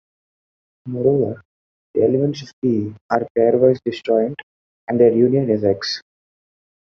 Moreover, 0.87 1.43
the 1.93 2.03
elements 2.05 2.41
of 2.41 2.51
"P" 2.59 2.91
are 3.11 3.27
pairwise 3.37 3.79
disjoint 3.85 4.33
and 4.87 4.99
their 4.99 5.11
union 5.13 5.47
is 5.51 5.63
"X". 5.63 6.01